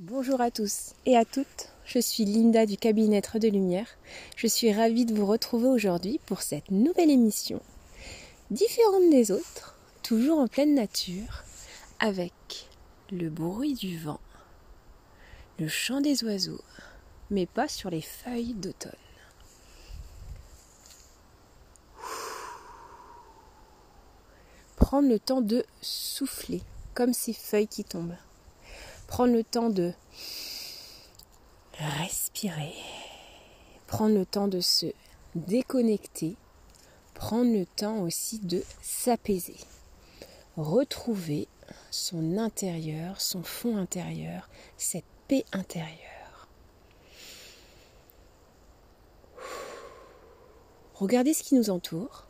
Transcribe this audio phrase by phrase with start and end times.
[0.00, 3.86] Bonjour à tous et à toutes, je suis Linda du cabinet de Lumière.
[4.36, 7.62] Je suis ravie de vous retrouver aujourd'hui pour cette nouvelle émission,
[8.50, 11.44] différente des autres, toujours en pleine nature,
[12.00, 12.32] avec
[13.12, 14.18] le bruit du vent,
[15.60, 16.64] le chant des oiseaux,
[17.30, 18.90] mais pas sur les feuilles d'automne.
[24.74, 26.62] Prendre le temps de souffler,
[26.94, 28.16] comme ces feuilles qui tombent
[29.06, 29.92] prendre le temps de
[31.78, 32.74] respirer,
[33.86, 34.86] prendre le temps de se
[35.34, 36.36] déconnecter,
[37.14, 39.56] prendre le temps aussi de s'apaiser,
[40.56, 41.48] retrouver
[41.90, 46.48] son intérieur, son fond intérieur, cette paix intérieure.
[50.94, 52.26] Regardez ce qui nous entoure,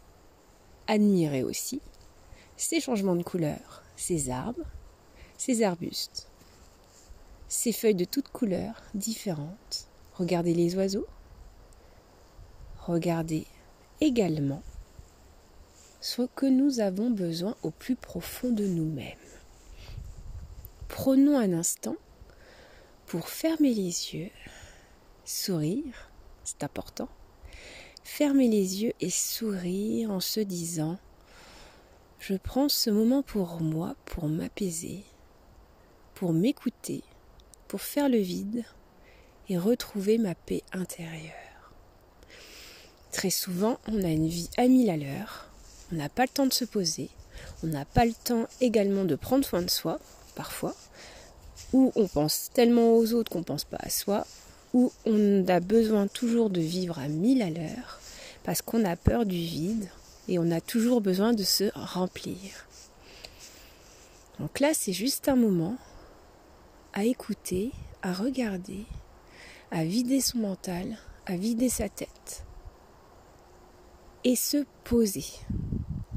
[0.86, 1.80] admirez aussi
[2.56, 4.64] ces changements de couleur, ces arbres,
[5.36, 6.28] ces arbustes,
[7.54, 9.86] ces feuilles de toutes couleurs, différentes.
[10.14, 11.06] Regardez les oiseaux.
[12.80, 13.46] Regardez
[14.00, 14.60] également
[16.00, 19.16] ce que nous avons besoin au plus profond de nous-mêmes.
[20.88, 21.94] Prenons un instant
[23.06, 24.30] pour fermer les yeux,
[25.24, 26.10] sourire,
[26.42, 27.08] c'est important.
[28.02, 30.98] Fermer les yeux et sourire en se disant
[32.18, 35.04] je prends ce moment pour moi, pour m'apaiser,
[36.14, 37.04] pour m'écouter,
[37.80, 38.64] faire le vide
[39.48, 41.32] et retrouver ma paix intérieure.
[43.12, 45.48] Très souvent, on a une vie à mille à l'heure,
[45.92, 47.10] on n'a pas le temps de se poser,
[47.62, 50.00] on n'a pas le temps également de prendre soin de soi,
[50.34, 50.74] parfois,
[51.72, 54.26] ou on pense tellement aux autres qu'on ne pense pas à soi,
[54.72, 58.00] ou on a besoin toujours de vivre à mille à l'heure,
[58.42, 59.88] parce qu'on a peur du vide
[60.28, 62.66] et on a toujours besoin de se remplir.
[64.40, 65.76] Donc là, c'est juste un moment
[66.94, 68.86] à écouter, à regarder,
[69.70, 72.44] à vider son mental, à vider sa tête
[74.24, 75.26] et se poser.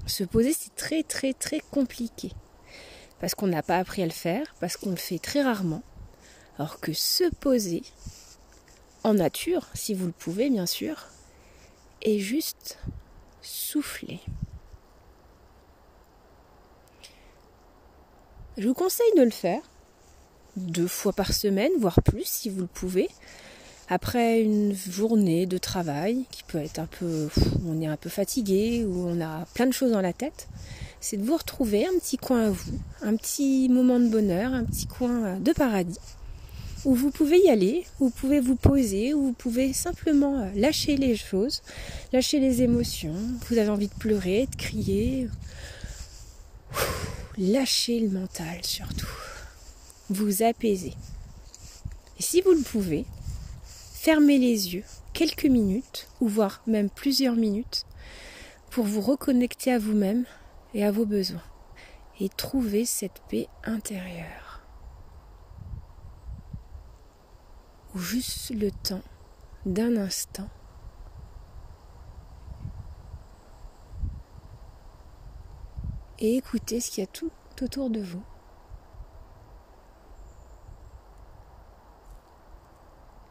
[0.05, 2.31] Se poser, c'est très très très compliqué
[3.19, 5.83] parce qu'on n'a pas appris à le faire, parce qu'on le fait très rarement.
[6.59, 7.83] Alors que se poser
[9.03, 11.07] en nature, si vous le pouvez bien sûr,
[12.01, 12.79] et juste
[13.41, 14.19] souffler.
[18.57, 19.61] Je vous conseille de le faire
[20.57, 23.09] deux fois par semaine, voire plus si vous le pouvez.
[23.89, 27.29] Après une journée de travail qui peut être un peu,
[27.65, 30.49] on est un peu fatigué ou on a plein de choses dans la tête,
[30.99, 34.65] c'est de vous retrouver un petit coin à vous, un petit moment de bonheur, un
[34.65, 35.99] petit coin de paradis
[36.85, 40.95] où vous pouvez y aller, où vous pouvez vous poser, où vous pouvez simplement lâcher
[40.95, 41.61] les choses,
[42.13, 43.15] lâcher les émotions.
[43.49, 45.27] Vous avez envie de pleurer, de crier.
[47.37, 49.07] Lâchez le mental surtout
[50.09, 50.93] vous apaiser.
[52.17, 53.05] Et si vous le pouvez,
[53.63, 57.85] fermez les yeux quelques minutes, ou voire même plusieurs minutes,
[58.69, 60.25] pour vous reconnecter à vous-même
[60.73, 61.43] et à vos besoins,
[62.19, 64.61] et trouver cette paix intérieure.
[67.95, 69.01] Ou juste le temps
[69.65, 70.49] d'un instant
[76.19, 77.31] et écoutez ce qu'il y a tout
[77.61, 78.23] autour de vous.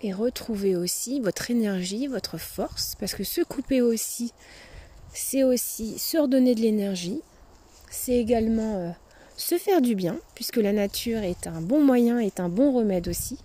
[0.03, 4.33] Et retrouver aussi votre énergie, votre force, parce que se couper aussi,
[5.13, 7.21] c'est aussi se redonner de l'énergie,
[7.91, 8.91] c'est également euh,
[9.37, 13.09] se faire du bien, puisque la nature est un bon moyen, est un bon remède
[13.09, 13.39] aussi.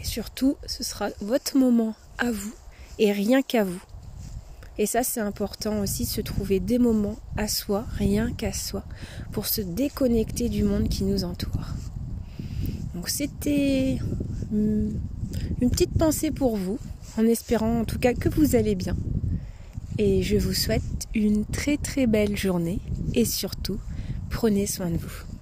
[0.00, 2.54] Et surtout, ce sera votre moment à vous
[2.98, 3.82] et rien qu'à vous.
[4.78, 8.84] Et ça, c'est important aussi, se trouver des moments à soi, rien qu'à soi,
[9.32, 11.68] pour se déconnecter du monde qui nous entoure.
[12.94, 13.98] Donc c'était
[15.60, 16.78] une petite pensée pour vous,
[17.18, 18.96] en espérant en tout cas que vous allez bien.
[19.98, 22.80] Et je vous souhaite une très très belle journée
[23.14, 23.78] et surtout,
[24.30, 25.35] prenez soin de vous.